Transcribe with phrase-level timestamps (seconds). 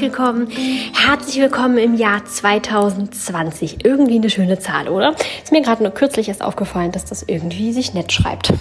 [0.00, 0.48] willkommen.
[0.92, 3.84] Herzlich willkommen im Jahr 2020.
[3.84, 5.14] Irgendwie eine schöne Zahl, oder?
[5.42, 8.52] Ist mir gerade nur kürzlich erst aufgefallen, dass das irgendwie sich nett schreibt.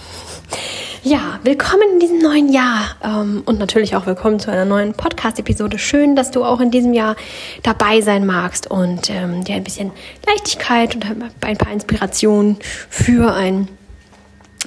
[1.09, 5.79] Ja, willkommen in diesem neuen Jahr ähm, und natürlich auch willkommen zu einer neuen Podcast-Episode.
[5.79, 7.15] Schön, dass du auch in diesem Jahr
[7.63, 9.89] dabei sein magst und ähm, dir ein bisschen
[10.27, 11.07] Leichtigkeit und
[11.41, 12.57] ein paar Inspirationen
[12.91, 13.69] für ein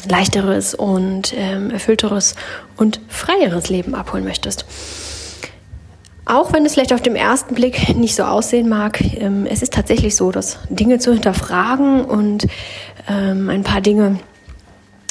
[0.09, 2.35] leichteres und ähm, erfüllteres
[2.77, 4.65] und freieres Leben abholen möchtest.
[6.25, 9.75] Auch wenn es vielleicht auf dem ersten Blick nicht so aussehen mag, ähm, es ist
[9.75, 12.49] tatsächlich so, dass Dinge zu hinterfragen und
[13.09, 14.19] ähm, ein paar Dinge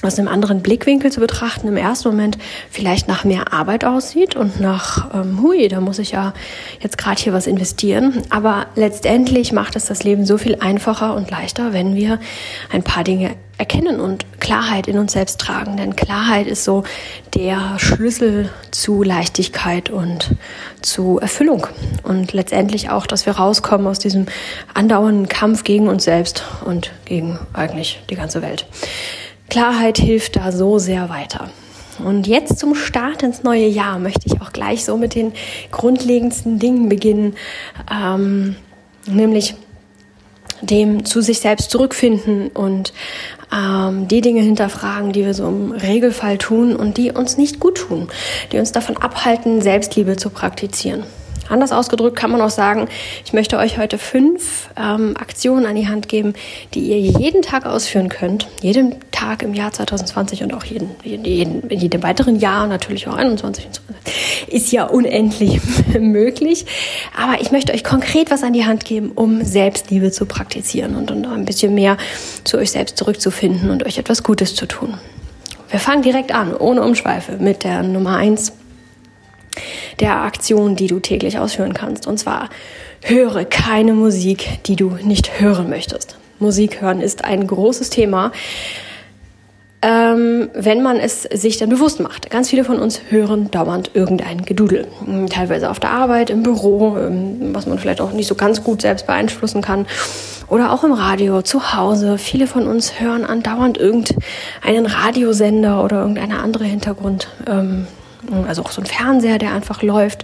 [0.02, 2.38] aus einem anderen Blickwinkel zu betrachten, im ersten Moment
[2.70, 6.34] vielleicht nach mehr Arbeit aussieht und nach, ähm, hui, da muss ich ja
[6.80, 8.22] jetzt gerade hier was investieren.
[8.30, 12.20] Aber letztendlich macht es das Leben so viel einfacher und leichter, wenn wir
[12.72, 15.78] ein paar Dinge erkennen und Klarheit in uns selbst tragen.
[15.78, 16.84] Denn Klarheit ist so
[17.36, 20.32] der Schlüssel zu Leichtigkeit und
[20.82, 21.68] zu Erfüllung.
[22.02, 24.26] Und letztendlich auch, dass wir rauskommen aus diesem
[24.74, 28.66] andauernden Kampf gegen uns selbst und gegen eigentlich die ganze Welt.
[29.52, 31.50] Klarheit hilft da so sehr weiter.
[32.00, 35.34] Und jetzt zum Start ins neue Jahr möchte ich auch gleich so mit den
[35.72, 37.36] grundlegendsten Dingen beginnen,
[37.92, 38.56] ähm,
[39.08, 39.56] nämlich
[40.62, 42.94] dem zu sich selbst zurückfinden und
[43.54, 47.80] ähm, die Dinge hinterfragen, die wir so im Regelfall tun und die uns nicht gut
[47.80, 48.08] tun,
[48.54, 51.04] die uns davon abhalten, Selbstliebe zu praktizieren.
[51.50, 52.88] Anders ausgedrückt kann man auch sagen,
[53.26, 56.34] ich möchte euch heute fünf ähm, Aktionen an die Hand geben,
[56.74, 58.48] die ihr jeden Tag ausführen könnt.
[58.62, 63.16] Jeden Tag im Jahr 2020 und auch jeden, jeden, in jedem weiteren Jahr, natürlich auch
[63.16, 63.82] 21 und so.
[64.48, 65.60] Ist ja unendlich
[66.00, 66.66] möglich.
[67.18, 71.12] Aber ich möchte euch konkret was an die Hand geben, um Selbstliebe zu praktizieren und,
[71.12, 71.98] und ein bisschen mehr
[72.44, 74.96] zu euch selbst zurückzufinden und euch etwas Gutes zu tun.
[75.70, 78.54] Wir fangen direkt an, ohne Umschweife, mit der Nummer eins
[80.02, 82.08] der Aktion, die du täglich ausführen kannst.
[82.08, 82.50] Und zwar
[83.02, 86.18] höre keine Musik, die du nicht hören möchtest.
[86.40, 88.32] Musik hören ist ein großes Thema,
[89.84, 92.30] ähm, wenn man es sich dann bewusst macht.
[92.30, 94.88] Ganz viele von uns hören dauernd irgendein Gedudel.
[95.04, 98.64] Hm, teilweise auf der Arbeit, im Büro, ähm, was man vielleicht auch nicht so ganz
[98.64, 99.88] gut selbst beeinflussen kann.
[100.50, 102.18] Oder auch im Radio, zu Hause.
[102.18, 107.30] Viele von uns hören andauernd irgendeinen Radiosender oder irgendeine andere Hintergrund.
[107.48, 107.88] Ähm,
[108.48, 110.24] also auch so ein Fernseher, der einfach läuft.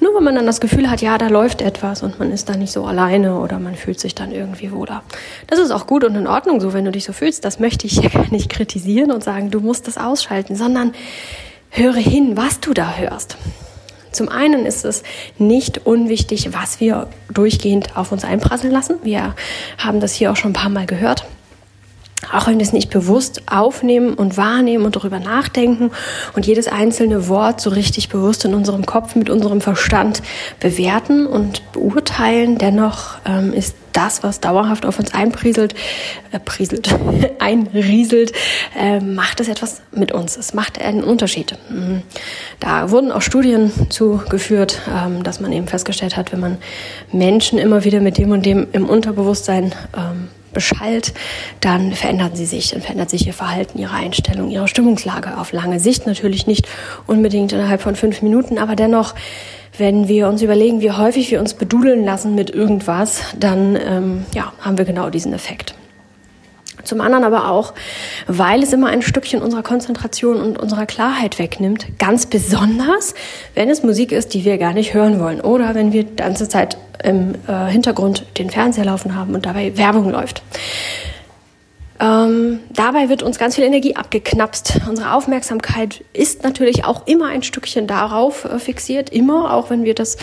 [0.00, 2.56] Nur wenn man dann das Gefühl hat, ja, da läuft etwas und man ist da
[2.56, 5.02] nicht so alleine oder man fühlt sich dann irgendwie wohler.
[5.48, 7.44] Das ist auch gut und in Ordnung so, wenn du dich so fühlst.
[7.44, 10.94] Das möchte ich hier gar nicht kritisieren und sagen, du musst das ausschalten, sondern
[11.70, 13.36] höre hin, was du da hörst.
[14.12, 15.02] Zum einen ist es
[15.38, 18.96] nicht unwichtig, was wir durchgehend auf uns einprasseln lassen.
[19.02, 19.34] Wir
[19.78, 21.24] haben das hier auch schon ein paar Mal gehört
[22.30, 25.90] auch wenn wir es nicht bewusst aufnehmen und wahrnehmen und darüber nachdenken
[26.34, 30.22] und jedes einzelne Wort so richtig bewusst in unserem Kopf mit unserem Verstand
[30.60, 35.74] bewerten und beurteilen, dennoch ähm, ist das, was dauerhaft auf uns einprieselt,
[36.30, 36.94] äh, prieselt,
[37.40, 38.32] einrieselt,
[38.78, 40.36] äh, macht es etwas mit uns.
[40.36, 41.58] Es macht einen Unterschied.
[41.68, 42.02] Mhm.
[42.60, 46.58] Da wurden auch Studien zugeführt, ähm, dass man eben festgestellt hat, wenn man
[47.12, 51.12] Menschen immer wieder mit dem und dem im Unterbewusstsein ähm, beschallt,
[51.60, 55.80] dann verändern sie sich, dann verändert sich ihr Verhalten, ihre Einstellung, ihre Stimmungslage auf lange
[55.80, 56.68] Sicht natürlich nicht
[57.06, 59.14] unbedingt innerhalb von fünf Minuten, aber dennoch,
[59.78, 64.52] wenn wir uns überlegen, wie häufig wir uns bedudeln lassen mit irgendwas, dann ähm, ja,
[64.60, 65.74] haben wir genau diesen Effekt.
[66.84, 67.74] Zum anderen aber auch,
[68.26, 71.98] weil es immer ein Stückchen unserer Konzentration und unserer Klarheit wegnimmt.
[71.98, 73.14] Ganz besonders,
[73.54, 75.40] wenn es Musik ist, die wir gar nicht hören wollen.
[75.40, 79.76] Oder wenn wir die ganze Zeit im äh, Hintergrund den Fernseher laufen haben und dabei
[79.76, 80.42] Werbung läuft.
[82.00, 84.80] Ähm, dabei wird uns ganz viel Energie abgeknapst.
[84.88, 89.10] Unsere Aufmerksamkeit ist natürlich auch immer ein Stückchen darauf äh, fixiert.
[89.10, 90.16] Immer, auch wenn wir das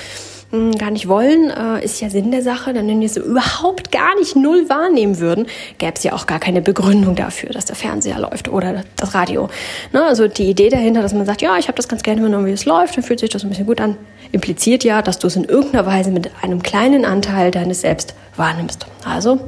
[0.52, 2.74] hm, gar nicht wollen, äh, ist ja Sinn der Sache.
[2.74, 5.46] Denn wenn wir es überhaupt gar nicht null wahrnehmen würden,
[5.78, 9.50] gäbe es ja auch gar keine Begründung dafür, dass der Fernseher läuft oder das Radio.
[9.94, 10.04] Ne?
[10.04, 12.52] Also die Idee dahinter, dass man sagt, ja, ich habe das ganz gerne, wenn irgendwie
[12.52, 13.98] es läuft, dann fühlt sich das ein bisschen gut an,
[14.32, 18.88] impliziert ja, dass du es in irgendeiner Weise mit einem kleinen Anteil deines Selbst wahrnimmst.
[19.06, 19.40] Also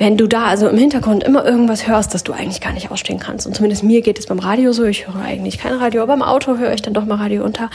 [0.00, 3.18] wenn du da also im Hintergrund immer irgendwas hörst, das du eigentlich gar nicht ausstehen
[3.18, 3.46] kannst.
[3.46, 4.84] Und zumindest mir geht es beim Radio so.
[4.84, 7.68] Ich höre eigentlich kein Radio, aber im Auto höre ich dann doch mal Radio da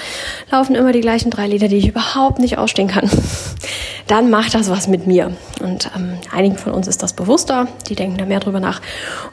[0.50, 3.08] laufen immer die gleichen drei Lieder, die ich überhaupt nicht ausstehen kann.
[4.08, 5.34] dann macht das was mit mir.
[5.62, 8.82] Und ähm, einigen von uns ist das bewusster, die denken da mehr drüber nach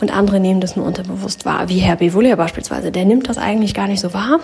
[0.00, 3.72] und andere nehmen das nur unterbewusst wahr, wie Herr Bevulia beispielsweise, der nimmt das eigentlich
[3.72, 4.40] gar nicht so wahr.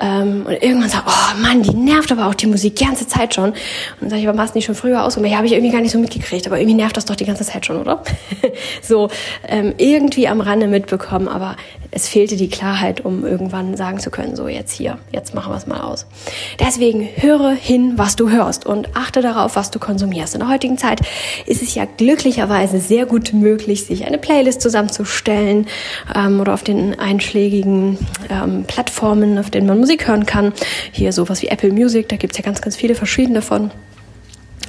[0.00, 3.34] Ähm, und irgendwann sagt, oh Mann, die nervt aber auch die Musik die ganze Zeit
[3.34, 3.50] schon.
[3.50, 3.56] Und
[4.00, 5.16] dann sage ich, aber machst du nicht schon früher aus?
[5.16, 7.24] Und ja, habe ich irgendwie gar nicht so mitgekriegt, aber irgendwie nervt das doch die
[7.24, 8.02] ganze Zeit schon, oder?
[8.82, 9.08] so
[9.48, 11.56] ähm, irgendwie am Rande mitbekommen, aber
[11.94, 15.56] es fehlte die Klarheit, um irgendwann sagen zu können, so jetzt hier, jetzt machen wir
[15.58, 16.06] es mal aus.
[16.58, 20.34] Deswegen höre hin, was du hörst und achte darauf, was du konsumierst.
[20.34, 21.00] In der heutigen Zeit
[21.44, 25.66] ist es ja glücklicherweise sehr gut möglich, sich eine Playlist zusammenzustellen
[26.14, 27.98] ähm, oder auf den einschlägigen
[28.30, 30.54] ähm, Plattformen, auf denen man Musik hören kann.
[30.92, 33.70] Hier sowas wie Apple Music, da gibt's ja ganz, ganz viele verschiedene von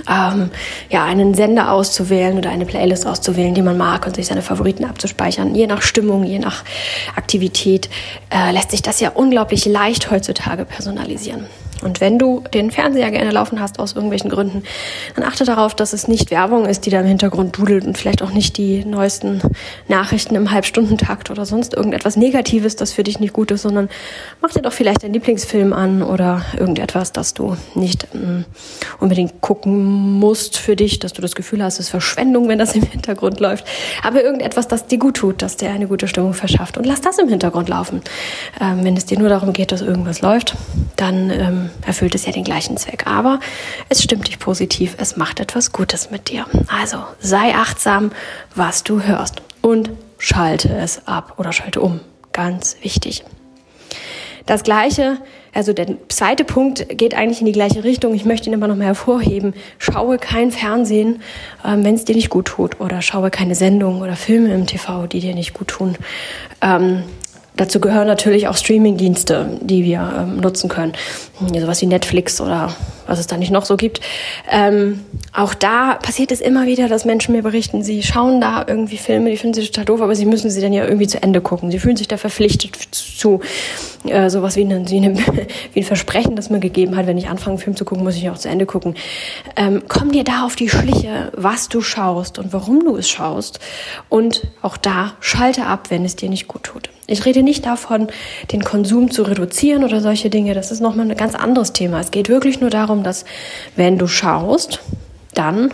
[0.09, 0.51] ähm,
[0.89, 4.85] ja, einen Sender auszuwählen oder eine Playlist auszuwählen, die man mag und sich seine Favoriten
[4.85, 5.55] abzuspeichern.
[5.55, 6.63] Je nach Stimmung, je nach
[7.15, 7.89] Aktivität
[8.33, 11.45] äh, lässt sich das ja unglaublich leicht heutzutage personalisieren.
[11.83, 14.63] Und wenn du den Fernseher gerne laufen hast aus irgendwelchen Gründen,
[15.15, 18.21] dann achte darauf, dass es nicht Werbung ist, die da im Hintergrund dudelt und vielleicht
[18.21, 19.41] auch nicht die neuesten
[19.87, 23.89] Nachrichten im Halbstundentakt oder sonst irgendetwas Negatives, das für dich nicht gut ist, sondern
[24.41, 28.45] mach dir doch vielleicht deinen Lieblingsfilm an oder irgendetwas, das du nicht ähm,
[28.99, 32.75] unbedingt gucken musst für dich, dass du das Gefühl hast, es ist Verschwendung, wenn das
[32.75, 33.65] im Hintergrund läuft.
[34.03, 36.77] Aber irgendetwas, das dir gut tut, das dir eine gute Stimmung verschafft.
[36.77, 38.01] Und lass das im Hintergrund laufen.
[38.61, 40.55] Ähm, wenn es dir nur darum geht, dass irgendwas läuft,
[40.95, 43.07] dann ähm, erfüllt es ja den gleichen Zweck.
[43.07, 43.39] Aber
[43.89, 46.45] es stimmt dich positiv, es macht etwas Gutes mit dir.
[46.67, 48.11] Also sei achtsam,
[48.55, 51.99] was du hörst und schalte es ab oder schalte um.
[52.31, 53.23] Ganz wichtig.
[54.45, 55.19] Das gleiche,
[55.53, 58.13] also der zweite Punkt geht eigentlich in die gleiche Richtung.
[58.13, 59.53] Ich möchte ihn aber nochmal hervorheben.
[59.77, 61.21] Schaue kein Fernsehen,
[61.63, 62.81] ähm, wenn es dir nicht gut tut.
[62.81, 65.95] Oder schaue keine Sendungen oder Filme im TV, die dir nicht gut tun.
[66.61, 67.03] Ähm,
[67.55, 70.93] Dazu gehören natürlich auch Streamingdienste, die wir ähm, nutzen können.
[71.53, 72.73] Ja, sowas wie Netflix oder
[73.07, 74.01] was es da nicht noch so gibt.
[74.49, 75.01] Ähm,
[75.33, 79.29] auch da passiert es immer wieder, dass Menschen mir berichten, sie schauen da irgendwie Filme,
[79.29, 81.71] die finden sie total doof, aber sie müssen sie dann ja irgendwie zu Ende gucken.
[81.71, 83.41] Sie fühlen sich da verpflichtet zu.
[84.05, 85.15] Äh, sowas wie, eine, wie, eine,
[85.73, 88.15] wie ein Versprechen, das man gegeben hat, wenn ich anfange, einen Film zu gucken, muss
[88.15, 88.95] ich auch zu Ende gucken.
[89.55, 93.59] Ähm, komm dir da auf die Schliche, was du schaust und warum du es schaust.
[94.09, 96.89] Und auch da schalte ab, wenn es dir nicht gut tut.
[97.05, 98.07] Ich rede nicht davon,
[98.51, 100.53] den Konsum zu reduzieren oder solche Dinge.
[100.53, 101.99] Das ist nochmal ein ganz anderes Thema.
[101.99, 103.25] Es geht wirklich nur darum, dass
[103.75, 104.81] wenn du schaust,
[105.33, 105.73] dann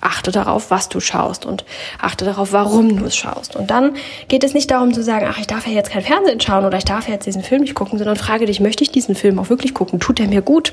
[0.00, 1.64] achte darauf, was du schaust und
[2.00, 3.56] achte darauf, warum du es schaust.
[3.56, 3.96] Und dann
[4.28, 6.78] geht es nicht darum zu sagen, ach, ich darf ja jetzt kein Fernsehen schauen oder
[6.78, 9.38] ich darf ja jetzt diesen Film nicht gucken, sondern frage dich, möchte ich diesen Film
[9.38, 10.00] auch wirklich gucken?
[10.00, 10.72] Tut er mir gut?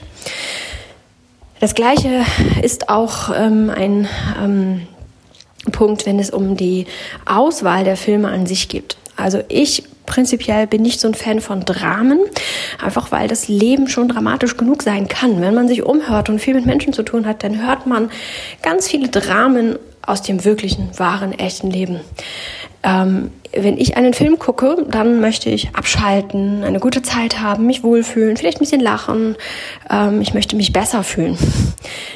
[1.60, 2.25] Das Gleiche
[2.62, 4.07] ist auch ähm, ein
[4.42, 4.88] ähm,
[5.72, 6.86] Punkt, wenn es um die
[7.25, 8.98] Auswahl der Filme an sich geht.
[9.15, 12.19] Also ich prinzipiell bin nicht so ein Fan von Dramen,
[12.81, 15.42] einfach weil das Leben schon dramatisch genug sein kann.
[15.42, 18.10] Wenn man sich umhört und viel mit Menschen zu tun hat, dann hört man
[18.62, 22.01] ganz viele Dramen aus dem wirklichen, wahren, echten Leben.
[22.83, 27.83] Ähm, wenn ich einen Film gucke, dann möchte ich abschalten, eine gute Zeit haben, mich
[27.83, 29.38] wohlfühlen, vielleicht ein bisschen lachen.
[29.89, 31.38] Ähm, ich möchte mich besser fühlen.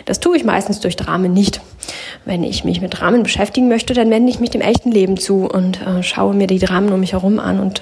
[0.05, 1.61] Das tue ich meistens durch Dramen nicht.
[2.25, 5.45] Wenn ich mich mit Dramen beschäftigen möchte, dann wende ich mich dem echten Leben zu
[5.45, 7.81] und äh, schaue mir die Dramen um mich herum an und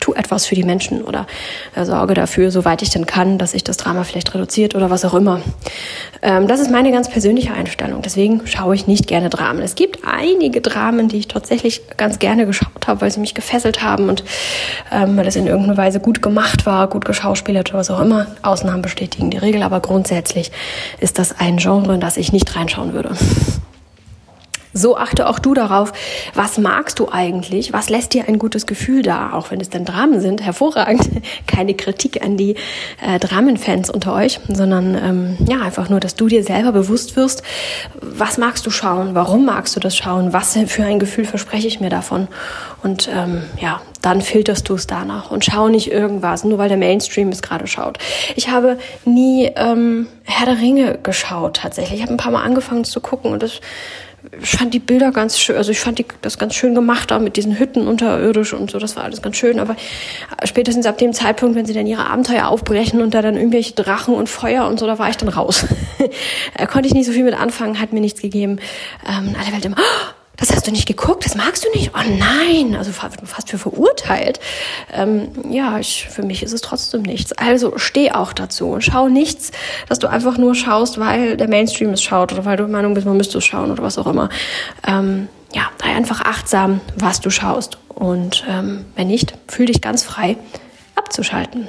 [0.00, 1.26] tu etwas für die Menschen oder
[1.74, 5.04] äh, sorge dafür, soweit ich denn kann, dass sich das Drama vielleicht reduziert oder was
[5.04, 5.40] auch immer.
[6.24, 8.00] Ähm, das ist meine ganz persönliche Einstellung.
[8.00, 9.62] Deswegen schaue ich nicht gerne Dramen.
[9.62, 13.82] Es gibt einige Dramen, die ich tatsächlich ganz gerne geschaut habe, weil sie mich gefesselt
[13.82, 14.24] haben und
[14.90, 18.26] ähm, weil es in irgendeiner Weise gut gemacht war, gut geschauspielert oder was auch immer.
[18.40, 20.50] Ausnahmen bestätigen die Regel, aber grundsätzlich
[20.98, 23.10] ist das ein Genre, in das ich nicht reinschauen würde.
[24.74, 25.92] So achte auch du darauf,
[26.34, 29.84] was magst du eigentlich, was lässt dir ein gutes Gefühl da, auch wenn es dann
[29.84, 31.08] Dramen sind, hervorragend.
[31.46, 32.56] Keine Kritik an die
[33.00, 37.44] äh, Dramenfans unter euch, sondern ähm, ja, einfach nur, dass du dir selber bewusst wirst,
[38.00, 41.80] was magst du schauen, warum magst du das schauen, was für ein Gefühl verspreche ich
[41.80, 42.26] mir davon.
[42.82, 46.76] Und ähm, ja, dann filterst du es danach und schau nicht irgendwas, nur weil der
[46.76, 47.98] Mainstream es gerade schaut.
[48.36, 52.00] Ich habe nie ähm, Herr der Ringe geschaut tatsächlich.
[52.00, 53.60] Ich habe ein paar Mal angefangen zu gucken und das
[54.40, 57.18] ich fand die Bilder ganz schön, also ich fand die, das ganz schön gemacht da
[57.18, 59.76] mit diesen Hütten unterirdisch und so, das war alles ganz schön, aber
[60.44, 64.14] spätestens ab dem Zeitpunkt, wenn sie dann ihre Abenteuer aufbrechen und da dann irgendwelche Drachen
[64.14, 65.66] und Feuer und so, da war ich dann raus.
[66.56, 68.58] da konnte ich nicht so viel mit anfangen, hat mir nichts gegeben.
[69.06, 71.92] Ähm, alle Welt immer, oh, das hast du nicht geguckt, das magst du nicht.
[71.94, 74.40] Oh nein, also fast für verurteilt.
[74.92, 77.32] Ähm, ja, ich, für mich ist es trotzdem nichts.
[77.32, 79.52] Also steh auch dazu schau nichts,
[79.88, 82.94] dass du einfach nur schaust, weil der Mainstream es schaut oder weil du der Meinung
[82.94, 84.28] bist, man müsste es schauen oder was auch immer.
[84.86, 87.78] Ähm, ja, sei einfach achtsam, was du schaust.
[87.88, 90.36] Und ähm, wenn nicht, fühl dich ganz frei,
[90.96, 91.68] abzuschalten.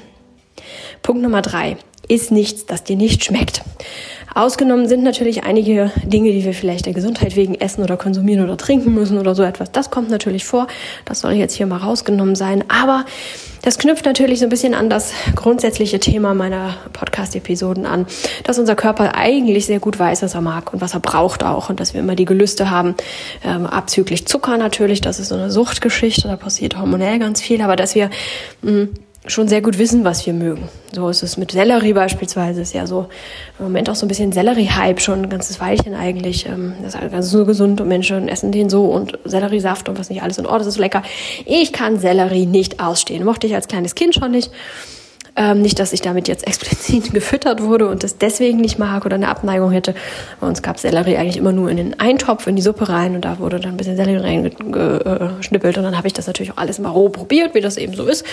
[1.03, 3.61] Punkt Nummer drei ist nichts, das dir nicht schmeckt.
[4.33, 8.57] Ausgenommen sind natürlich einige Dinge, die wir vielleicht der Gesundheit wegen essen oder konsumieren oder
[8.57, 9.71] trinken müssen oder so etwas.
[9.71, 10.67] Das kommt natürlich vor.
[11.05, 12.63] Das soll jetzt hier mal rausgenommen sein.
[12.67, 13.05] Aber
[13.65, 18.05] das knüpft natürlich so ein bisschen an das grundsätzliche Thema meiner Podcast-Episoden an,
[18.43, 21.69] dass unser Körper eigentlich sehr gut weiß, was er mag und was er braucht auch
[21.69, 22.93] und dass wir immer die Gelüste haben,
[23.43, 25.01] ähm, abzüglich Zucker natürlich.
[25.01, 28.09] Das ist so eine Suchtgeschichte, da passiert hormonell ganz viel, aber dass wir
[28.61, 28.89] mh, mm,
[29.27, 30.69] schon sehr gut wissen, was wir mögen.
[30.93, 32.61] So ist es mit Sellerie beispielsweise.
[32.61, 33.07] Ist ja so
[33.59, 36.45] im Moment auch so ein bisschen Sellerie-Hype schon ein ganzes Weilchen eigentlich.
[36.45, 40.09] Ähm, das ist ganz so gesund und Menschen essen den so und Selleriesaft und was
[40.09, 40.59] nicht alles in Ordnung.
[40.59, 41.03] Das ist so lecker.
[41.45, 43.23] Ich kann Sellerie nicht ausstehen.
[43.25, 44.51] Mochte ich als kleines Kind schon nicht.
[45.37, 49.15] Ähm, nicht, dass ich damit jetzt explizit gefüttert wurde und das deswegen nicht mag oder
[49.15, 49.93] eine Abneigung hätte.
[50.39, 53.25] Bei uns gab Sellerie eigentlich immer nur in den Eintopf, in die Suppe rein und
[53.25, 56.79] da wurde dann ein bisschen Sellerie reingeschnippelt und dann habe ich das natürlich auch alles
[56.79, 58.25] mal roh probiert, wie das eben so ist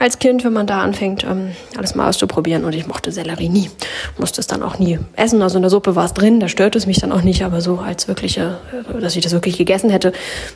[0.00, 3.70] als Kind, wenn man da anfängt, ähm, alles mal auszuprobieren und ich mochte Sellerie nie.
[4.18, 5.42] Musste es dann auch nie essen.
[5.42, 7.60] Also in der Suppe war es drin, da stört es mich dann auch nicht, aber
[7.60, 10.12] so als wirkliche, äh, dass ich das wirklich gegessen hätte,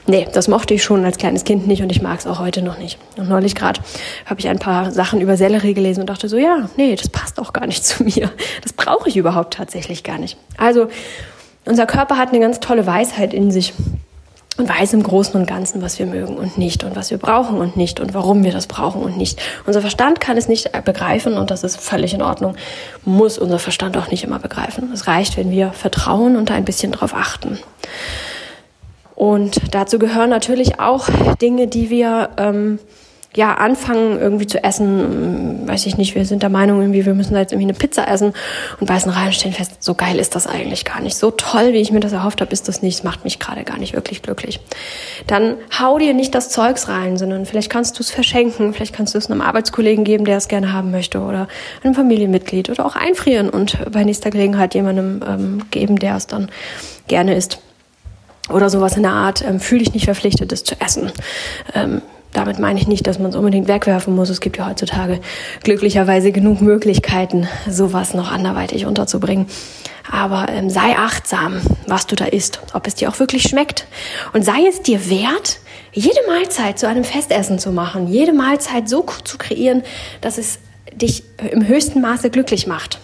[0.07, 2.63] nee, das mochte ich schon als kleines Kind nicht und ich mag es auch heute
[2.63, 2.99] noch nicht.
[3.17, 3.81] Und neulich gerade
[4.25, 7.39] habe ich ein paar Sachen über Sellerie gelesen und dachte so, ja, nee, das passt
[7.39, 8.31] auch gar nicht zu mir.
[8.63, 10.37] Das brauche ich überhaupt tatsächlich gar nicht.
[10.57, 10.89] Also,
[11.67, 13.73] unser Körper hat eine ganz tolle Weisheit in sich
[14.57, 17.59] und weiß im Großen und Ganzen, was wir mögen und nicht und was wir brauchen
[17.59, 19.41] und nicht und warum wir das brauchen und nicht.
[19.67, 22.55] Unser Verstand kann es nicht begreifen und das ist völlig in Ordnung.
[23.05, 24.91] Muss unser Verstand auch nicht immer begreifen.
[24.93, 27.59] Es reicht, wenn wir vertrauen und ein bisschen drauf achten.
[29.17, 31.09] Und dazu gehören natürlich auch
[31.41, 32.79] Dinge, die wir ähm,
[33.37, 37.35] ja, anfangen irgendwie zu essen, weiß ich nicht, wir sind der Meinung irgendwie, wir müssen
[37.35, 38.33] da jetzt irgendwie eine Pizza essen
[38.79, 41.17] und beißen rein und stellen fest, so geil ist das eigentlich gar nicht.
[41.17, 42.99] So toll, wie ich mir das erhofft habe, ist das nicht.
[42.99, 44.61] Das macht mich gerade gar nicht wirklich glücklich.
[45.27, 49.15] Dann hau dir nicht das Zeugs rein, sondern vielleicht kannst du es verschenken, vielleicht kannst
[49.15, 51.49] du es einem Arbeitskollegen geben, der es gerne haben möchte oder
[51.83, 56.51] einem Familienmitglied oder auch einfrieren und bei nächster Gelegenheit jemandem ähm, geben, der es dann
[57.09, 57.59] gerne isst
[58.51, 61.11] oder sowas in der Art, ähm, fühle dich nicht verpflichtet, es zu essen.
[61.75, 62.03] Ähm,
[62.35, 64.29] damit meine ich nicht, dass man es unbedingt wegwerfen muss.
[64.29, 65.21] Es gibt ja heutzutage
[65.63, 69.47] glücklicherweise genug Möglichkeiten, sowas noch anderweitig unterzubringen.
[70.11, 73.87] Aber ähm, sei achtsam, was du da isst, ob es dir auch wirklich schmeckt.
[74.35, 75.61] Und sei es dir wert,
[75.93, 79.83] jede Mahlzeit zu einem Festessen zu machen, jede Mahlzeit so zu kreieren,
[80.21, 80.59] dass es
[80.93, 82.99] dich im höchsten Maße glücklich macht.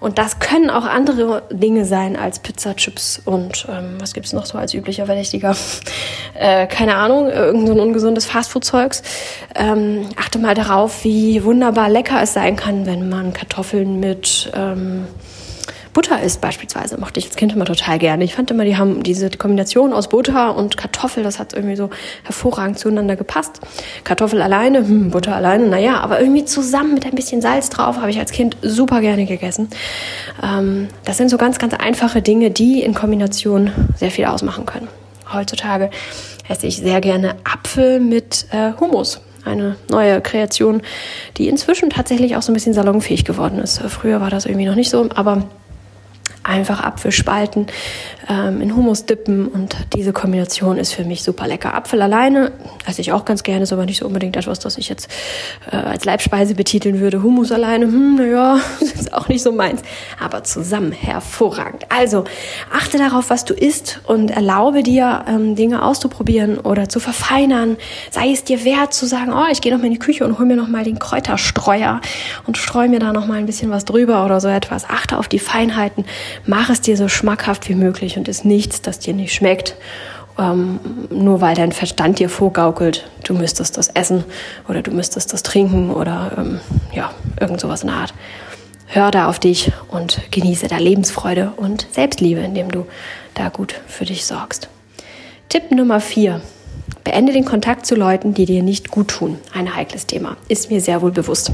[0.00, 4.46] Und das können auch andere Dinge sein als Pizza, Chips und ähm, was gibt's noch
[4.46, 5.56] so als üblicher Verdächtiger?
[6.38, 9.02] Äh, keine Ahnung, irgend so ein ungesundes Fastfood-Zeugs.
[9.54, 15.06] Ähm, achte mal darauf, wie wunderbar lecker es sein kann, wenn man Kartoffeln mit ähm,
[15.96, 18.22] Butter isst beispielsweise, mochte ich als Kind immer total gerne.
[18.22, 21.88] Ich fand immer, die haben diese Kombination aus Butter und Kartoffel, das hat irgendwie so
[22.22, 23.60] hervorragend zueinander gepasst.
[24.04, 28.10] Kartoffel alleine, hm, Butter alleine, naja, aber irgendwie zusammen mit ein bisschen Salz drauf habe
[28.10, 29.70] ich als Kind super gerne gegessen.
[30.42, 34.88] Ähm, das sind so ganz, ganz einfache Dinge, die in Kombination sehr viel ausmachen können.
[35.32, 35.88] Heutzutage
[36.46, 40.82] esse ich sehr gerne Apfel mit äh, Hummus eine neue Kreation,
[41.38, 43.78] die inzwischen tatsächlich auch so ein bisschen salonfähig geworden ist.
[43.78, 45.44] Früher war das irgendwie noch nicht so, aber
[46.46, 47.66] einfach Apfel spalten,
[48.28, 51.74] ähm, in Hummus dippen und diese Kombination ist für mich super lecker.
[51.74, 52.52] Apfel alleine
[52.86, 55.10] esse ich auch ganz gerne, ist aber nicht so unbedingt etwas, das ich jetzt
[55.70, 57.22] äh, als Leibspeise betiteln würde.
[57.22, 59.82] Hummus alleine, hm, naja, ist auch nicht so meins,
[60.20, 61.86] aber zusammen hervorragend.
[61.90, 62.24] Also
[62.72, 67.76] achte darauf, was du isst und erlaube dir, ähm, Dinge auszuprobieren oder zu verfeinern.
[68.10, 70.38] Sei es dir wert zu sagen, oh, ich gehe noch mal in die Küche und
[70.38, 72.00] hol mir noch mal den Kräuterstreuer
[72.46, 74.88] und streue mir da noch mal ein bisschen was drüber oder so etwas.
[74.88, 76.04] Achte auf die Feinheiten
[76.44, 79.76] mach es dir so schmackhaft wie möglich und ist nichts, das dir nicht schmeckt.
[80.38, 84.24] Ähm, nur weil dein Verstand dir vorgaukelt, du müsstest das essen
[84.68, 86.60] oder du müsstest das trinken oder ähm,
[86.92, 88.14] ja, irgend sowas in der Art.
[88.86, 92.86] Hör da auf dich und genieße da Lebensfreude und Selbstliebe, indem du
[93.34, 94.68] da gut für dich sorgst.
[95.48, 96.40] Tipp Nummer vier.
[97.02, 99.38] Beende den Kontakt zu Leuten, die dir nicht gut tun.
[99.54, 100.36] Ein heikles Thema.
[100.48, 101.52] Ist mir sehr wohl bewusst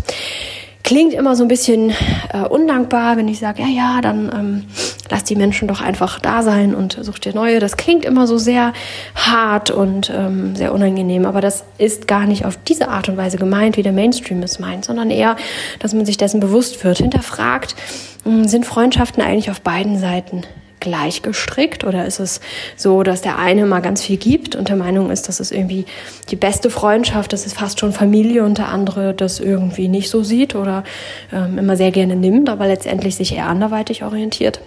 [0.84, 1.92] klingt immer so ein bisschen
[2.32, 4.64] äh, undankbar, wenn ich sage, ja, ja, dann ähm,
[5.10, 7.60] lass die Menschen doch einfach da sein und such dir neue.
[7.60, 8.72] Das klingt immer so sehr
[9.14, 13.36] hart und ähm, sehr unangenehm, aber das ist gar nicht auf diese Art und Weise
[13.36, 15.36] gemeint, wie der Mainstream es meint, sondern eher,
[15.78, 17.76] dass man sich dessen bewusst wird, hinterfragt,
[18.24, 20.42] hm, sind Freundschaften eigentlich auf beiden Seiten
[20.82, 22.40] gleich gestrickt oder ist es
[22.76, 25.86] so, dass der eine mal ganz viel gibt und der Meinung ist, dass es irgendwie
[26.30, 30.22] die beste Freundschaft, das ist fast schon Familie und der andere das irgendwie nicht so
[30.22, 30.84] sieht oder
[31.32, 34.60] ähm, immer sehr gerne nimmt, aber letztendlich sich eher anderweitig orientiert.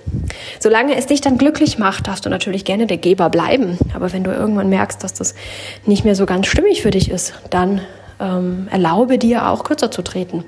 [0.59, 4.23] Solange es dich dann glücklich macht, darfst du natürlich gerne der Geber bleiben, aber wenn
[4.23, 5.35] du irgendwann merkst, dass das
[5.85, 7.81] nicht mehr so ganz stimmig für dich ist, dann
[8.19, 10.43] ähm, erlaube dir auch kürzer zu treten.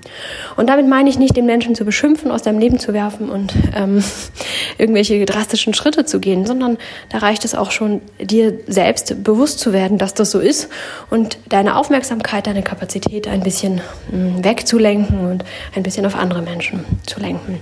[0.56, 3.54] Und damit meine ich nicht, den Menschen zu beschimpfen, aus deinem Leben zu werfen und
[3.76, 4.04] ähm,
[4.78, 6.78] irgendwelche drastischen Schritte zu gehen, sondern
[7.10, 10.70] da reicht es auch schon, dir selbst bewusst zu werden, dass das so ist
[11.10, 13.82] und deine Aufmerksamkeit, deine Kapazität ein bisschen
[14.12, 15.44] mh, hm, wegzulenken und
[15.76, 17.60] ein bisschen auf andere Menschen zu lenken.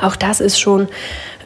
[0.00, 0.88] Auch das ist schon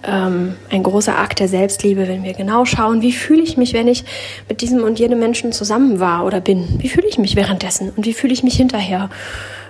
[0.04, 3.88] ähm, ein großer Akt der Selbstliebe, wenn wir genau schauen, wie fühle ich mich, wenn
[3.88, 4.04] ich
[4.48, 6.66] mit diesem und jenem Menschen zusammen war oder bin?
[6.78, 9.10] Wie fühle ich mich währenddessen und wie fühle ich mich hinterher?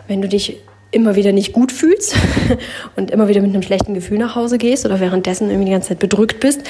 [0.09, 0.59] Wenn du dich
[0.91, 2.17] immer wieder nicht gut fühlst
[2.97, 5.89] und immer wieder mit einem schlechten Gefühl nach Hause gehst oder währenddessen irgendwie die ganze
[5.89, 6.63] Zeit bedrückt bist,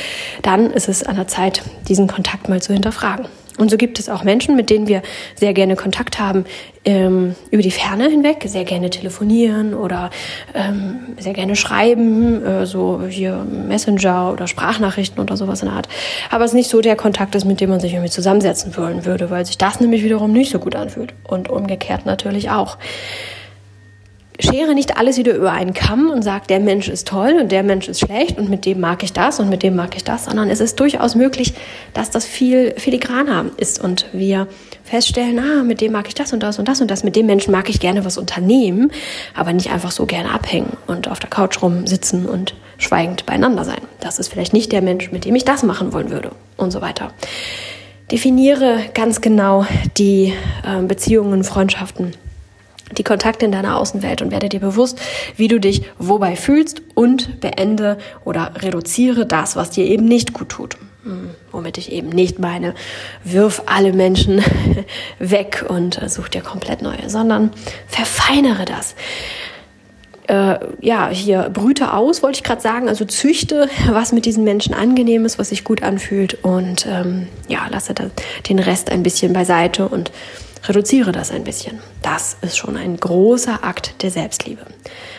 [0.43, 3.27] dann ist es an der Zeit, diesen Kontakt mal zu hinterfragen.
[3.59, 5.03] Und so gibt es auch Menschen, mit denen wir
[5.35, 6.45] sehr gerne Kontakt haben,
[6.85, 10.11] ähm, über die Ferne hinweg, sehr gerne telefonieren oder
[10.55, 15.89] ähm, sehr gerne schreiben, äh, so hier Messenger oder Sprachnachrichten oder sowas in der Art.
[16.31, 19.31] Aber es nicht so der Kontakt ist, mit dem man sich irgendwie zusammensetzen wollen würde,
[19.31, 21.15] weil sich das nämlich wiederum nicht so gut anfühlt.
[21.25, 22.77] Und umgekehrt natürlich auch
[24.41, 27.63] schere nicht alles wieder über einen Kamm und sag, der Mensch ist toll und der
[27.63, 30.27] Mensch ist schlecht und mit dem mag ich das und mit dem mag ich das,
[30.27, 31.55] sondern es ist durchaus möglich,
[31.95, 34.47] dass das viel filigraner ist und wir
[34.85, 37.27] feststellen, ah, mit dem mag ich das und das und das und das, mit dem
[37.27, 38.93] Menschen mag ich gerne was unternehmen,
[39.35, 43.81] aber nicht einfach so gerne abhängen und auf der Couch rumsitzen und schweigend beieinander sein.
[44.01, 46.81] Das ist vielleicht nicht der Mensch, mit dem ich das machen wollen würde und so
[46.81, 47.13] weiter.
[48.13, 49.67] Definiere ganz genau
[49.97, 50.33] die
[50.65, 52.13] äh, Beziehungen, Freundschaften,
[52.93, 55.01] die Kontakte in deiner Außenwelt und werde dir bewusst,
[55.37, 60.51] wie du dich wobei fühlst und beende oder reduziere das, was dir eben nicht gut
[60.51, 60.77] tut.
[61.03, 62.75] Hm, womit ich eben nicht meine,
[63.23, 64.43] wirf alle Menschen
[65.19, 67.53] weg und äh, such dir komplett neue, sondern
[67.87, 68.95] verfeinere das.
[70.27, 74.75] Äh, ja, hier brüte aus, wollte ich gerade sagen, also züchte, was mit diesen Menschen
[74.75, 77.95] angenehm ist, was sich gut anfühlt und ähm, ja, lasse
[78.49, 80.11] den Rest ein bisschen beiseite und
[80.69, 81.79] reduziere das ein bisschen.
[82.03, 84.63] Das ist schon ein großer Akt der Selbstliebe.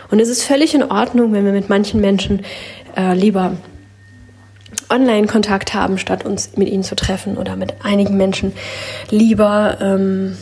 [0.09, 2.43] Und es ist völlig in Ordnung, wenn wir mit manchen Menschen
[2.95, 3.53] äh, lieber
[4.89, 8.53] Online-Kontakt haben, statt uns mit ihnen zu treffen oder mit einigen Menschen
[9.09, 10.37] lieber ähm,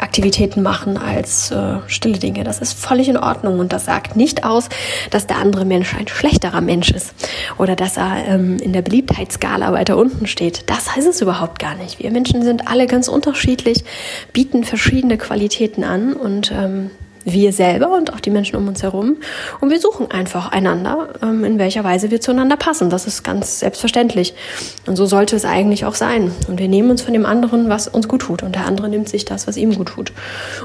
[0.00, 2.44] Aktivitäten machen als äh, stille Dinge.
[2.44, 4.68] Das ist völlig in Ordnung und das sagt nicht aus,
[5.10, 7.12] dass der andere Mensch ein schlechterer Mensch ist
[7.58, 10.68] oder dass er ähm, in der Beliebtheitsskala weiter unten steht.
[10.70, 11.98] Das heißt es überhaupt gar nicht.
[11.98, 13.84] Wir Menschen sind alle ganz unterschiedlich,
[14.32, 16.90] bieten verschiedene Qualitäten an und ähm,
[17.24, 19.16] wir selber und auch die Menschen um uns herum.
[19.60, 22.90] Und wir suchen einfach einander, ähm, in welcher Weise wir zueinander passen.
[22.90, 24.34] Das ist ganz selbstverständlich.
[24.86, 26.32] Und so sollte es eigentlich auch sein.
[26.48, 28.42] Und wir nehmen uns von dem anderen, was uns gut tut.
[28.42, 30.12] Und der andere nimmt sich das, was ihm gut tut.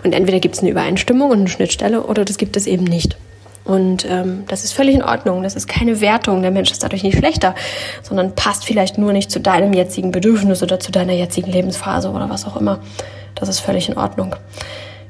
[0.03, 3.17] Und entweder gibt es eine Übereinstimmung und eine Schnittstelle oder das gibt es eben nicht.
[3.65, 5.41] Und ähm, das ist völlig in Ordnung.
[5.41, 6.43] Das ist keine Wertung.
[6.43, 7.55] Der Mensch ist dadurch nicht schlechter,
[8.03, 12.29] sondern passt vielleicht nur nicht zu deinem jetzigen Bedürfnis oder zu deiner jetzigen Lebensphase oder
[12.29, 12.79] was auch immer.
[13.33, 14.35] Das ist völlig in Ordnung.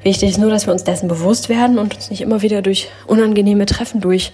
[0.05, 2.89] Wichtig ist nur, dass wir uns dessen bewusst werden und uns nicht immer wieder durch
[3.07, 4.31] unangenehme Treffen durch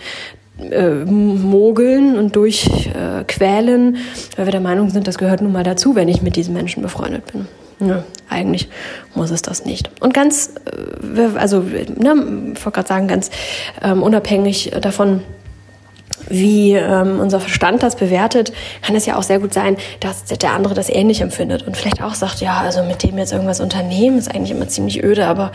[0.60, 4.00] äh, mogeln und durchquälen, äh,
[4.36, 6.84] weil wir der Meinung sind, das gehört nun mal dazu, wenn ich mit diesen Menschen
[6.84, 7.48] befreundet bin.
[7.80, 8.68] Ja, eigentlich
[9.16, 9.90] muss es das nicht.
[10.02, 10.56] Und ganz,
[11.16, 13.32] äh, also, ne, ich wollte gerade sagen, ganz
[13.82, 15.22] ähm, unabhängig davon,
[16.30, 20.54] wie ähm, unser Verstand das bewertet, kann es ja auch sehr gut sein, dass der
[20.54, 24.18] andere das ähnlich empfindet und vielleicht auch sagt, ja, also mit dem jetzt irgendwas unternehmen
[24.18, 25.52] ist eigentlich immer ziemlich öde, aber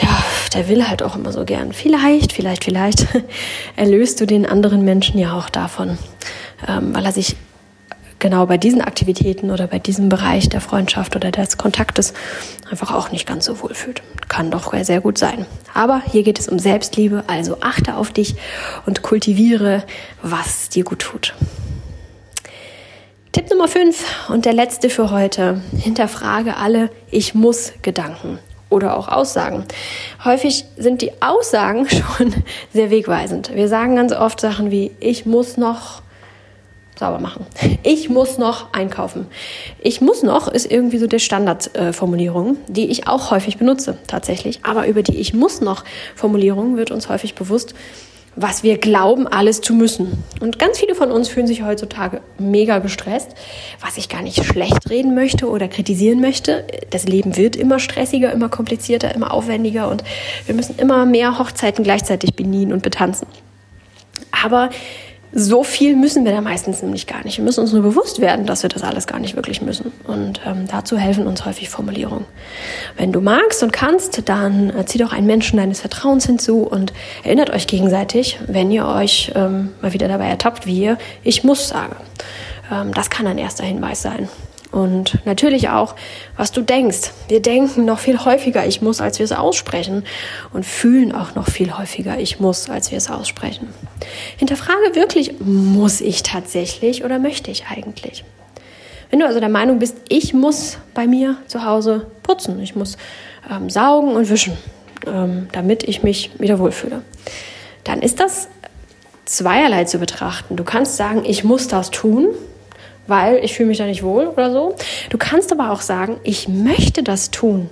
[0.00, 0.08] ja,
[0.54, 1.72] der will halt auch immer so gern.
[1.72, 3.06] Vielleicht, vielleicht, vielleicht
[3.76, 5.98] erlöst du den anderen Menschen ja auch davon,
[6.68, 7.36] ähm, weil er sich
[8.18, 12.14] genau bei diesen Aktivitäten oder bei diesem Bereich der Freundschaft oder des Kontaktes
[12.70, 14.02] einfach auch nicht ganz so wohl fühlt.
[14.28, 15.46] Kann doch sehr gut sein.
[15.74, 18.36] Aber hier geht es um Selbstliebe, also achte auf dich
[18.86, 19.84] und kultiviere,
[20.22, 21.34] was dir gut tut.
[23.32, 25.60] Tipp Nummer 5 und der letzte für heute.
[25.76, 28.38] Hinterfrage alle Ich muss Gedanken
[28.70, 29.64] oder auch Aussagen.
[30.24, 32.34] Häufig sind die Aussagen schon
[32.72, 33.54] sehr wegweisend.
[33.54, 36.00] Wir sagen ganz oft Sachen wie Ich muss noch
[36.98, 37.46] sauber machen.
[37.82, 39.26] Ich muss noch einkaufen.
[39.80, 44.60] Ich muss noch ist irgendwie so der Standardformulierung, äh, die ich auch häufig benutze tatsächlich.
[44.62, 47.74] Aber über die Ich muss noch Formulierung wird uns häufig bewusst,
[48.36, 50.22] was wir glauben, alles zu müssen.
[50.40, 53.30] Und ganz viele von uns fühlen sich heutzutage mega gestresst,
[53.80, 56.64] was ich gar nicht schlecht reden möchte oder kritisieren möchte.
[56.90, 60.04] Das Leben wird immer stressiger, immer komplizierter, immer aufwendiger und
[60.44, 63.26] wir müssen immer mehr Hochzeiten gleichzeitig bedienen und betanzen.
[64.44, 64.68] Aber
[65.38, 67.36] so viel müssen wir da meistens nämlich gar nicht.
[67.36, 69.92] Wir müssen uns nur bewusst werden, dass wir das alles gar nicht wirklich müssen.
[70.06, 72.24] Und ähm, dazu helfen uns häufig Formulierungen.
[72.96, 76.94] Wenn du magst und kannst, dann äh, zieh doch einen Menschen deines Vertrauens hinzu und
[77.22, 81.68] erinnert euch gegenseitig, wenn ihr euch ähm, mal wieder dabei ertappt, wie ihr ich muss
[81.68, 81.96] sage.
[82.72, 84.30] Ähm, das kann ein erster Hinweis sein.
[84.72, 85.94] Und natürlich auch,
[86.36, 87.12] was du denkst.
[87.28, 90.04] Wir denken noch viel häufiger, ich muss, als wir es aussprechen.
[90.52, 93.68] Und fühlen auch noch viel häufiger, ich muss, als wir es aussprechen.
[94.36, 98.24] Hinterfrage wirklich, muss ich tatsächlich oder möchte ich eigentlich?
[99.10, 102.96] Wenn du also der Meinung bist, ich muss bei mir zu Hause putzen, ich muss
[103.50, 104.56] ähm, saugen und wischen,
[105.06, 107.02] ähm, damit ich mich wieder wohlfühle,
[107.84, 108.48] dann ist das
[109.24, 110.56] zweierlei zu betrachten.
[110.56, 112.28] Du kannst sagen, ich muss das tun,
[113.06, 114.74] weil ich fühle mich da nicht wohl oder so.
[115.10, 117.70] Du kannst aber auch sagen, ich möchte das tun,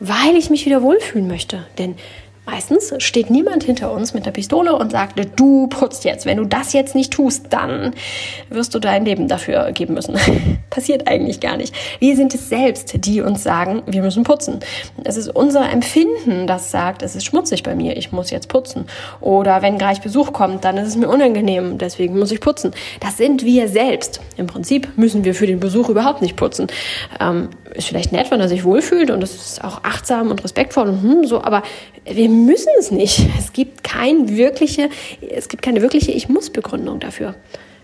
[0.00, 1.66] weil ich mich wieder wohlfühlen möchte.
[1.78, 1.96] Denn
[2.46, 6.26] Meistens steht niemand hinter uns mit der Pistole und sagt, du putzt jetzt.
[6.26, 7.94] Wenn du das jetzt nicht tust, dann
[8.50, 10.16] wirst du dein Leben dafür geben müssen.
[10.70, 11.74] Passiert eigentlich gar nicht.
[12.00, 14.60] Wir sind es selbst, die uns sagen, wir müssen putzen.
[15.04, 18.86] Es ist unser Empfinden, das sagt, es ist schmutzig bei mir, ich muss jetzt putzen.
[19.22, 22.72] Oder wenn gleich Besuch kommt, dann ist es mir unangenehm, deswegen muss ich putzen.
[23.00, 24.20] Das sind wir selbst.
[24.36, 26.66] Im Prinzip müssen wir für den Besuch überhaupt nicht putzen.
[27.20, 30.88] Ähm, ist vielleicht nett, wenn er sich wohlfühlt und es ist auch achtsam und respektvoll
[30.88, 31.62] und hm, so, aber
[32.04, 33.28] wir müssen es nicht.
[33.38, 34.88] Es gibt kein wirkliche,
[35.20, 37.34] es gibt keine wirkliche Ich-muss-Begründung dafür.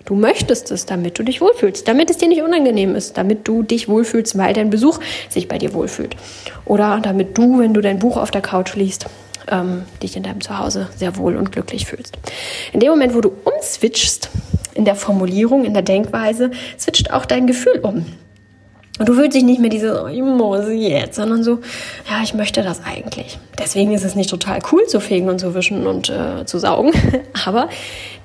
[0.05, 3.63] Du möchtest es, damit du dich wohlfühlst, damit es dir nicht unangenehm ist, damit du
[3.63, 4.99] dich wohlfühlst, weil dein Besuch
[5.29, 6.17] sich bei dir wohlfühlt.
[6.65, 9.07] Oder damit du, wenn du dein Buch auf der Couch liest,
[9.49, 12.17] ähm, dich in deinem Zuhause sehr wohl und glücklich fühlst.
[12.73, 14.31] In dem Moment, wo du umswitchst
[14.75, 18.07] in der Formulierung, in der Denkweise, switcht auch dein Gefühl um.
[19.01, 21.61] Und du fühlst dich nicht mehr diese, oh, ich muss jetzt, sondern so,
[22.11, 23.39] ja, ich möchte das eigentlich.
[23.59, 26.93] Deswegen ist es nicht total cool zu fegen und zu wischen und äh, zu saugen.
[27.47, 27.71] Aber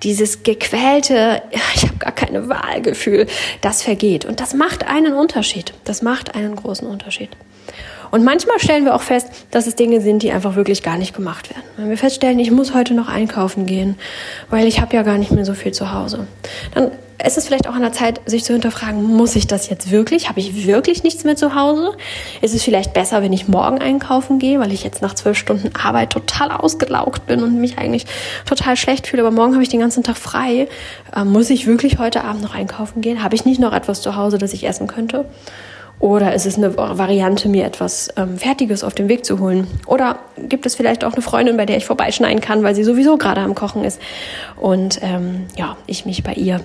[0.03, 1.41] dieses gequälte,
[1.75, 3.25] ich habe gar keine Wahlgefühl,
[3.61, 4.25] das vergeht.
[4.25, 5.73] Und das macht einen Unterschied.
[5.85, 7.29] Das macht einen großen Unterschied.
[8.11, 11.15] Und manchmal stellen wir auch fest, dass es Dinge sind, die einfach wirklich gar nicht
[11.15, 11.63] gemacht werden.
[11.77, 13.95] Wenn wir feststellen, ich muss heute noch einkaufen gehen,
[14.49, 16.27] weil ich habe ja gar nicht mehr so viel zu Hause,
[16.73, 16.91] dann
[17.23, 20.27] ist es vielleicht auch an der Zeit, sich zu hinterfragen, muss ich das jetzt wirklich?
[20.27, 21.93] Habe ich wirklich nichts mehr zu Hause?
[22.41, 25.71] Ist es vielleicht besser, wenn ich morgen einkaufen gehe, weil ich jetzt nach zwölf Stunden
[25.75, 28.05] Arbeit total ausgelaugt bin und mich eigentlich
[28.45, 30.67] total schlecht fühle, aber morgen habe ich den ganzen Tag frei.
[31.15, 33.23] Ähm, muss ich wirklich heute Abend noch einkaufen gehen?
[33.23, 35.25] Habe ich nicht noch etwas zu Hause, das ich essen könnte?
[35.99, 39.67] Oder ist es eine Variante, mir etwas ähm, Fertiges auf den Weg zu holen?
[39.85, 43.17] Oder gibt es vielleicht auch eine Freundin, bei der ich vorbeischneiden kann, weil sie sowieso
[43.17, 44.01] gerade am Kochen ist
[44.57, 46.59] und ähm, ja, ich mich bei ihr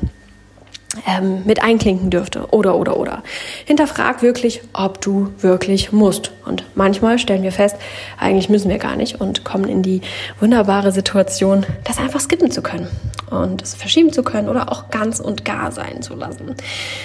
[1.07, 3.23] ähm, mit einklinken dürfte oder oder oder.
[3.65, 6.33] Hinterfrag wirklich, ob du wirklich musst.
[6.45, 7.77] Und manchmal stellen wir fest,
[8.19, 10.01] eigentlich müssen wir gar nicht und kommen in die
[10.41, 12.89] wunderbare Situation, das einfach skippen zu können
[13.31, 16.57] und es verschieben zu können oder auch ganz und gar sein zu lassen.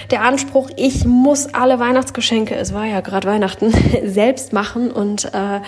[0.09, 3.71] Der Anspruch, ich muss alle Weihnachtsgeschenke, es war ja gerade Weihnachten,
[4.05, 5.61] selbst machen und äh,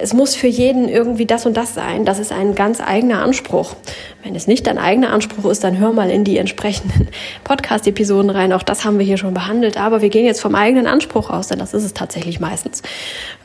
[0.00, 3.74] es muss für jeden irgendwie das und das sein, das ist ein ganz eigener Anspruch.
[4.22, 7.08] Wenn es nicht dein eigener Anspruch ist, dann hör mal in die entsprechenden
[7.44, 8.52] Podcast-Episoden rein.
[8.52, 9.76] Auch das haben wir hier schon behandelt.
[9.76, 12.82] Aber wir gehen jetzt vom eigenen Anspruch aus, denn das ist es tatsächlich meistens.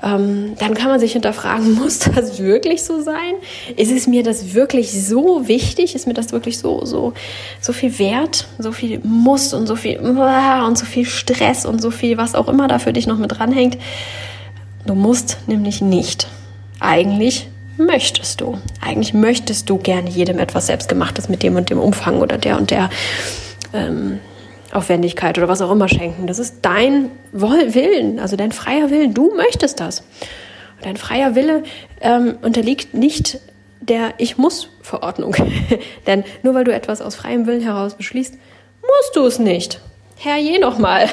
[0.02, 3.36] Ähm, dann kann man sich hinterfragen, muss das wirklich so sein?
[3.76, 5.96] Ist es mir das wirklich so wichtig?
[5.96, 7.14] Ist mir das wirklich so, so,
[7.60, 8.48] so viel wert?
[8.58, 12.48] So viel Muss und so viel und so viel Stress und so viel, was auch
[12.48, 13.78] immer da für dich noch mit dranhängt?
[14.86, 16.28] Du musst nämlich nicht.
[16.80, 18.58] Eigentlich möchtest du.
[18.82, 22.72] Eigentlich möchtest du gerne jedem etwas Selbstgemachtes mit dem und dem Umfang oder der und
[22.72, 22.90] der
[23.74, 24.20] ähm,
[24.72, 26.28] Aufwendigkeit oder was auch immer schenken.
[26.28, 29.14] Das ist dein Willen, also dein freier Willen.
[29.14, 30.02] Du möchtest das.
[30.02, 31.64] Und dein freier Wille
[32.02, 33.40] ähm, unterliegt nicht
[33.82, 35.36] der Ich muss Verordnung.
[36.08, 38.36] Denn nur weil du etwas aus freiem Willen heraus beschließt,
[38.82, 39.80] musst du es nicht.
[40.18, 41.08] Herr je noch mal.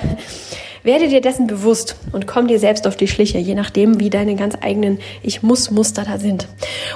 [0.86, 4.36] Werde dir dessen bewusst und komm dir selbst auf die Schliche, je nachdem, wie deine
[4.36, 6.46] ganz eigenen Ich-Muss-Muster da sind.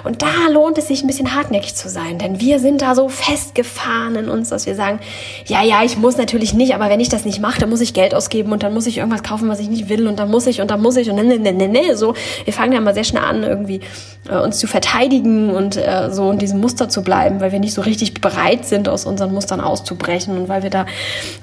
[0.04, 3.08] Und da lohnt es sich ein bisschen hartnäckig zu sein, denn wir sind da so
[3.08, 5.00] festgefahren in uns, dass wir sagen,
[5.44, 7.92] ja, ja, ich muss natürlich nicht, aber wenn ich das nicht mache, dann muss ich
[7.92, 10.46] Geld ausgeben und dann muss ich irgendwas kaufen, was ich nicht will und dann muss
[10.46, 12.14] ich und dann muss ich und ne, ne, ne, ne, ne, so.
[12.44, 13.80] Wir fangen ja mal sehr schnell an, irgendwie
[14.28, 17.74] äh, uns zu verteidigen und äh, so in diesem Muster zu bleiben, weil wir nicht
[17.74, 20.86] so richtig bereit sind, aus unseren Mustern auszubrechen und weil wir da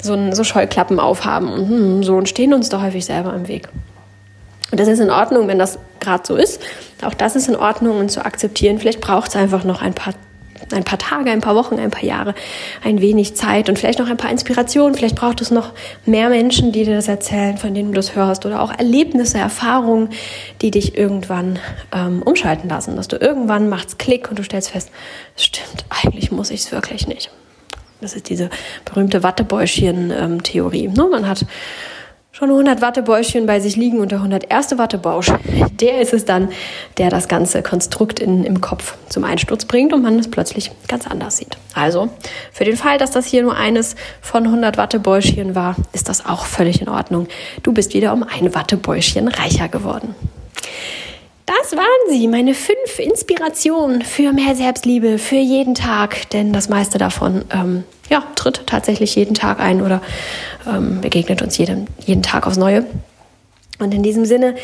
[0.02, 3.68] so, so Scheuklappen aufhaben und hm, so ein stehen uns da häufig selber im Weg.
[4.70, 6.62] Und das ist in Ordnung, wenn das gerade so ist.
[7.04, 8.78] Auch das ist in Ordnung und zu akzeptieren.
[8.78, 10.14] Vielleicht braucht es einfach noch ein paar,
[10.72, 12.36] ein paar Tage, ein paar Wochen, ein paar Jahre,
[12.84, 14.94] ein wenig Zeit und vielleicht noch ein paar Inspirationen.
[14.94, 15.72] Vielleicht braucht es noch
[16.06, 20.10] mehr Menschen, die dir das erzählen, von denen du das hörst oder auch Erlebnisse, Erfahrungen,
[20.62, 21.58] die dich irgendwann
[21.92, 22.96] ähm, umschalten lassen.
[22.98, 24.92] Dass du irgendwann macht's Klick und du stellst fest,
[25.36, 27.32] stimmt, eigentlich muss ich es wirklich nicht.
[28.00, 28.52] Das ist diese
[28.86, 30.90] berühmte Wattebäuschen-Theorie.
[30.90, 31.08] Ne?
[31.10, 31.44] Man hat
[32.38, 34.78] schon 100 Wattebäuschen bei sich liegen und der 101.
[34.78, 35.32] Wattebausch,
[35.80, 36.50] der ist es dann,
[37.00, 41.08] der das ganze Konstrukt in, im Kopf zum Einsturz bringt und man es plötzlich ganz
[41.08, 41.58] anders sieht.
[41.74, 42.10] Also,
[42.52, 46.46] für den Fall, dass das hier nur eines von 100 Wattebäuschen war, ist das auch
[46.46, 47.28] völlig in Ordnung.
[47.64, 50.14] Du bist wieder um ein Wattebäuschen reicher geworden.
[51.70, 56.98] Das waren sie, meine fünf Inspirationen für mehr Selbstliebe für jeden Tag, denn das meiste
[56.98, 60.02] davon ähm, ja, tritt tatsächlich jeden Tag ein oder
[60.66, 62.86] ähm, begegnet uns jeden, jeden Tag aufs Neue.
[63.80, 64.56] Und in diesem Sinne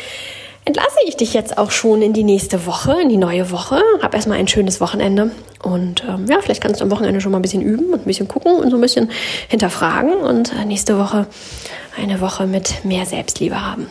[0.64, 3.82] entlasse ich dich jetzt auch schon in die nächste Woche, in die neue Woche.
[4.00, 5.30] Hab erstmal ein schönes Wochenende
[5.62, 8.06] und ähm, ja, vielleicht kannst du am Wochenende schon mal ein bisschen üben und ein
[8.06, 9.10] bisschen gucken und so ein bisschen
[9.48, 11.26] hinterfragen und äh, nächste Woche
[12.00, 13.88] eine Woche mit mehr Selbstliebe haben.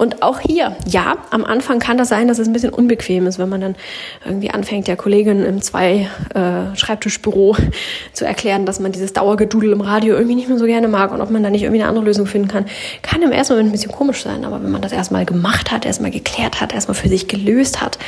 [0.00, 3.38] Und auch hier, ja, am Anfang kann das sein, dass es ein bisschen unbequem ist,
[3.38, 3.76] wenn man dann
[4.24, 7.70] irgendwie anfängt, der Kollegin im Zwei-Schreibtischbüro äh,
[8.14, 11.20] zu erklären, dass man dieses Dauergedudel im Radio irgendwie nicht mehr so gerne mag und
[11.20, 12.64] ob man da nicht irgendwie eine andere Lösung finden kann.
[13.02, 15.84] Kann im ersten Moment ein bisschen komisch sein, aber wenn man das erstmal gemacht hat,
[15.84, 17.98] erstmal geklärt hat, erstmal für sich gelöst hat,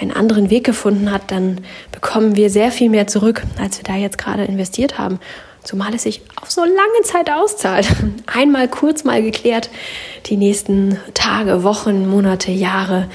[0.00, 1.60] einen anderen Weg gefunden hat, dann
[1.92, 5.20] bekommen wir sehr viel mehr zurück, als wir da jetzt gerade investiert haben.
[5.66, 7.88] Zumal es sich auf so lange Zeit auszahlt.
[8.26, 9.68] Einmal kurz mal geklärt,
[10.26, 13.08] die nächsten Tage, Wochen, Monate, Jahre,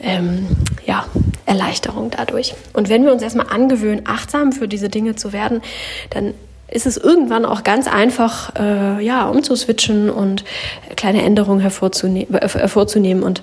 [0.00, 0.46] ähm,
[0.86, 1.04] ja,
[1.44, 2.54] Erleichterung dadurch.
[2.72, 5.60] Und wenn wir uns erstmal angewöhnen, achtsam für diese Dinge zu werden,
[6.08, 6.32] dann
[6.70, 10.44] ist es irgendwann auch ganz einfach, äh, ja, umzuswitchen und
[10.96, 13.42] kleine Änderungen hervorzune äh, hervorzunehmen und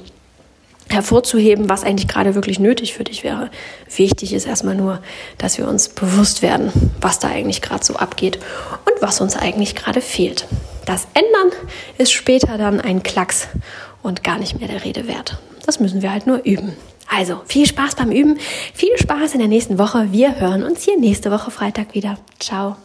[0.90, 3.50] hervorzuheben, was eigentlich gerade wirklich nötig für dich wäre.
[3.96, 5.02] Wichtig ist erstmal nur,
[5.38, 6.72] dass wir uns bewusst werden,
[7.02, 8.40] was da eigentlich gerade so abgeht
[8.86, 10.48] und was uns eigentlich gerade fehlt.
[10.86, 11.52] Das Ändern
[11.98, 13.48] ist später dann ein Klacks
[14.04, 15.38] und gar nicht mehr der Rede wert.
[15.66, 16.74] Das müssen wir halt nur üben.
[17.08, 18.38] Also viel Spaß beim Üben,
[18.74, 20.12] viel Spaß in der nächsten Woche.
[20.12, 22.18] Wir hören uns hier nächste Woche Freitag wieder.
[22.40, 22.78] Ciao.